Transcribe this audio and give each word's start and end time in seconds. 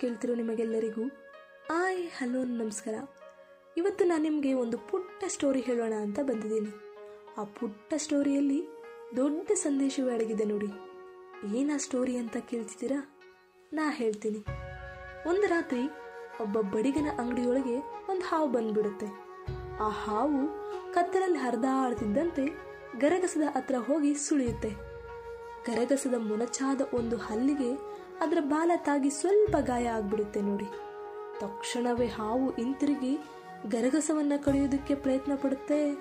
ಕೇಳ್ತಿರೋ 0.00 0.34
ನಿಮಗೆಲ್ಲರಿಗೂ 0.34 1.02
ಆಯ್, 1.70 2.08
ಹಲೋ, 2.18 2.44
ನಮಸ್ಕಾರ. 2.44 2.94
ಇವತ್ತು 3.76 4.04
ನಾನು 4.04 4.22
ನಿಮಗೆ 4.22 4.54
ಒಂದು 4.54 4.78
ಪುಟ್ಟ 4.78 5.24
ಸ್ಟೋರಿ 5.28 5.60
ಹೇಳೋಣ 5.60 5.92
ಅಂತ 5.92 6.18
ಬಂದಿದ್ದೀನಿ. 6.22 6.70
ಆ 7.38 7.44
ಪುಟ್ಟ 7.44 7.94
ಸ್ಟೋರಿಯಲ್ಲಿ 7.96 8.66
ದೊಡ್ಡ 9.16 9.52
ಸಂದೇಶವೇ 9.52 10.14
ಅಡಗಿದೆ 10.14 10.44
ನೋಡಿ. 10.44 10.66
ಏನಾ 11.56 11.76
ಸ್ಟೋರಿ 11.76 12.16
ಅಂತ 12.16 12.36
ಕೇಳ್ತಿದ್ದೀರಾ? 12.36 13.20
ನಾ 13.72 13.90
ಹೇಳ್ತೀನಿ. 13.90 14.38
ಒಂದು 15.28 15.46
ರಾತ್ರಿ 15.46 15.80
ಒಬ್ಬ 16.42 16.60
ಬಡಿಗನ 16.60 17.08
ಅಂಗಡಿಯೊಳಗೆ 17.18 17.76
ಒಂದು 18.10 18.22
ಹಾವು 18.22 18.52
ಬಂದ್ಬಿಡುತ್ತೆ. 18.52 19.06
ಆ 19.80 19.88
ಹಾವು 19.88 20.48
ಕತ್ತಲಲ್ಲಿ 20.94 21.38
ಹರಿದಾಡ್ತಿದ್ದಂತೆ 21.38 22.46
ಗರಗಸದ 22.98 23.56
ಹತ್ರ 23.56 23.74
ಹೋಗಿ 23.74 24.14
ಸುಳಿಯುತ್ತೆ. 24.14 24.70
ಗರಗಸದ 25.66 26.14
ಮೊನಚಾದ 26.14 26.80
ಒಂದು 26.94 27.16
ಹಲ್ಲಿಗೆ 27.16 27.94
ಅದರ 28.20 28.38
ಬಾಲ 28.40 28.70
ತಾಗಿ 28.76 29.10
ಸ್ವಲ್ಪ 29.10 29.56
ಗಾಯ 29.56 29.86
ಆಗ್ಬಿಡುತ್ತೆ 29.86 30.40
ನೋಡಿ. 30.40 30.64
ತಕ್ಷಣವೇ 31.40 32.06
ಹಾವು 32.06 32.50
ಹಿಂತಿರುಗಿ 32.50 33.18
ಗರಗಸವನ್ನ 33.68 34.32
ಕಡಿಯೋದಕ್ಕೆ 34.44 34.94
ಪ್ರಯತ್ನ 34.94 35.32
ಪಡುತ್ತೆ. 35.34 35.92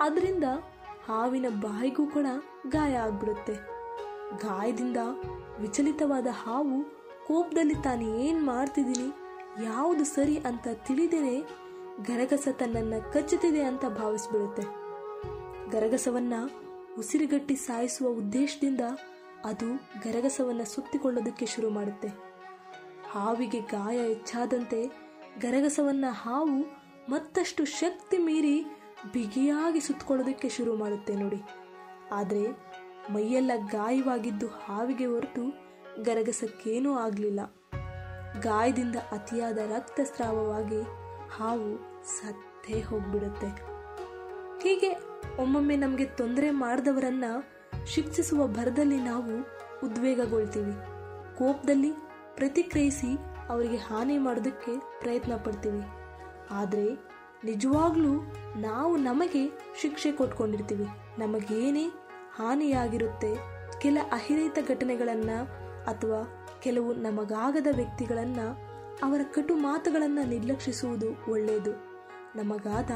ಅದರಿಂದ 0.00 0.44
ಹಾವಿನ 1.06 1.46
ಬಾಯಿಗೂ 1.48 2.06
ಕೂಡ 2.06 2.26
ಗಾಯ 2.68 2.94
ಆಗ್ಬಿಡುತ್ತೆ. 2.94 3.54
ಗಾಯದಿಂದ 4.36 4.96
ವಿಚಲಿತವಾದ 5.60 6.26
ಹಾವು 6.32 6.84
ಕೋಪದಲ್ಲಿ 7.26 7.74
ತಾನು 7.74 8.02
ಏನು 8.02 8.46
ಮಾಡ್ತಿದ್ದೀನಿ 8.46 9.08
ಯಾವುದು 9.64 10.04
ಸರಿ 10.04 10.38
ಅಂತ 10.38 10.68
ತಿಳಿದೇನೆ 10.74 11.40
ಗರಗಸ 12.04 12.48
ತನ್ನನ್ನು 12.52 13.12
ಕಚ್ಚುತ್ತಿದೆ 13.12 13.62
ಅಂತ 13.62 13.84
ಭಾವಿಸ್ಬಿಡುತ್ತೆ. 13.84 14.62
ಗರಗಸವನ್ನ 15.70 16.34
ಉಸಿರುಗಟ್ಟಿ 16.98 17.54
ಸಾಯಿಸುವ 17.54 18.08
ಉದ್ದೇಶದಿಂದ 18.08 18.80
ಅದು 19.44 19.76
ಗರಗಸವನ್ನ 19.76 20.62
ಸುತ್ತಿಕೊಳ್ಳೋದಕ್ಕೆ 20.62 21.46
ಶುರು 21.46 21.70
ಮಾಡುತ್ತೆ. 21.70 22.08
ಹಾವಿಗೆ 23.10 23.60
ಗಾಯ 23.60 23.98
ಹೆಚ್ಚಾದಂತೆ 23.98 24.86
ಗರಗಸವನ್ನ 25.38 26.04
ಹಾವು 26.08 26.80
ಮತ್ತಷ್ಟು 27.08 27.64
ಶಕ್ತಿ 27.64 28.18
ಮೀರಿ 28.18 28.64
ಬಿಗಿಯಾಗಿ 29.12 29.80
ಸುತ್ತಿಕೊಳ್ಳೋದಕ್ಕೆ 29.80 30.48
ಶುರು 30.48 30.76
ಮಾಡುತ್ತೆ 30.76 31.14
ನೋಡಿ. 31.14 31.42
ಆದರೆ 32.12 32.50
ಮೈಯೆಲ್ಲ 33.12 33.50
ಗಾಯವಾಗಿದ್ದು 33.56 34.48
ಹಾವಿಗೆ 34.48 35.06
ಹೊರತು 35.06 35.70
ಗರಗಸಕ್ಕೇನೂ 36.02 36.94
ಆಗಲಿಲ್ಲ. 36.94 37.40
ಗಾಯದಿಂದ 38.40 38.96
ಅತಿಯಾದ 38.96 39.58
ರಕ್ತಸ್ರಾವವಾಗಿ 39.58 40.82
ಹಾವು 41.30 41.76
ಸತ್ತೇ 42.04 42.80
ಹೋಗ್ಬಿಡುತ್ತೆ. 42.80 43.46
ಹೀಗೆ 44.62 44.90
ಒಮ್ಮೊಮ್ಮೆ 45.42 45.76
ನಮಗೆ 45.76 46.04
ತೊಂದರೆ 46.04 46.50
ಮಾಡಿದವರನ್ನ 46.50 47.24
ಶಿಕ್ಷಿಸುವ 47.86 48.46
ಭರದಲ್ಲಿ 48.46 49.00
ನಾವು 49.00 49.36
ಉದ್ವೇಗಗೊಳ್ತೀವಿ. 49.86 50.72
ಕೋಪದಲ್ಲಿ 51.38 51.90
ಪ್ರತಿಕ್ರಿಯಿಸಿ 52.34 53.18
ಅವರಿಗೆ 53.48 53.76
ಹಾನಿ 53.76 54.18
ಮಾಡೋದಕ್ಕೆ 54.18 54.78
ಪ್ರಯತ್ನ 55.00 55.36
ಪಡ್ತೀವಿ. 55.36 55.82
ಆದರೆ 56.50 56.94
ನಿಜವಾಗ್ಲೂ 57.44 58.20
ನಾವು 58.56 58.96
ನಮಗೆ 58.96 59.48
ಶಿಕ್ಷೆ 59.80 60.12
ಕೊಟ್ಕೊಂಡಿರ್ತೀವಿ. 60.12 60.86
ನಮಗೇನೇ 61.18 61.86
ಹಾನಿಯಾಗಿರುತ್ತೆ 62.34 63.34
ಕೆಲ 63.80 63.98
ಅಹಿರಿತ 64.12 64.58
ಘಟನೆಗಳನ್ನು 64.68 65.44
ಅಥವಾ 65.84 66.50
ಕೆಲವು 66.62 66.94
ನಮಗಾಗದ 66.94 67.66
ವ್ಯಕ್ತಿಗಳನ್ನು 67.76 68.70
ಅವರ 69.02 69.20
ಕಟು 69.34 69.54
ಮಾತುಗಳನ್ನು 69.54 70.28
ನಿರ್ಲಕ್ಷಿಸುವುದು 70.28 71.32
ಒಳ್ಳೆಯದು 71.32 71.72
ನಮಗಾದ 72.36 72.90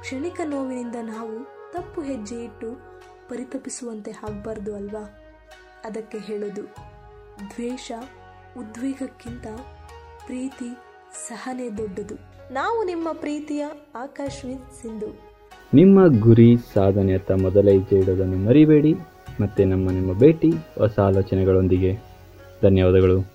ಕ್ಷಣಿಕ 0.00 0.40
ನೋವಿನಿಂದ 0.44 0.96
ನಾವು 1.02 1.44
ತಪ್ಪು 1.72 2.00
ಹೆಜ್ಜೆ 2.02 2.44
ಇಟ್ಟು 2.44 2.94
ಪರಿತಪಿಸುವಂತೆ 3.28 4.10
ಆಗಬಾರ್ದು 4.10 4.76
ಅಲ್ವಾ? 4.76 5.04
ಅದಕ್ಕೆ 5.84 6.18
ಹೇಳೋದು, 6.18 6.62
ದ್ವೇಷ 7.50 7.92
ಉದ್ವೇಗಕ್ಕಿಂತ 8.58 9.46
ಪ್ರೀತಿ 10.26 10.68
ಸಹನೆ 11.28 11.68
ದೊಡ್ಡದು. 11.76 12.16
ನಾವು 12.54 12.84
ನಿಮ್ಮ 12.84 13.08
ಪ್ರೀತಿಯ 13.12 13.64
ಆಕಾಶ್ವಿನ್ 13.94 14.64
ಸಿಂಧು. 14.82 15.10
ನಿಮ್ಮ 15.74 15.98
ಗುರಿ 16.20 16.56
ಸಾಧನೆಯತ್ತ 16.74 17.32
ಮೊದಲ 17.32 17.68
ಹೆಜ್ಜೆ 17.68 17.96
ಇಡೋದನ್ನು 17.96 18.36
ಮರಿಬೇಡಿ, 18.36 18.94
ಮತ್ತೆ 19.40 19.64
ನಮ್ಮ 19.64 19.90
ನಿಮ್ಮ 19.90 20.12
ಭೇಟಿ 20.18 20.50
ಹೊಸ 20.78 20.98
ಆಲೋಚನೆಗಳೊಂದಿಗೆ. 20.98 21.92
ಧನ್ಯವಾದಗಳು. 22.62 23.33